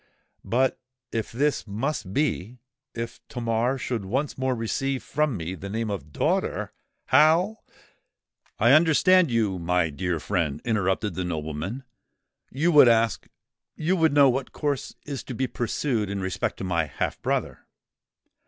[0.43, 0.79] But
[1.11, 7.59] if this must be—if Tamar should once more receive from me the name of DAUGHTER—how——"
[8.57, 11.83] "I understand you, my dear friend," interrupted the nobleman:
[12.49, 16.85] "you would ask—you would know what course is to be pursued in respect to my
[16.87, 17.67] half brother."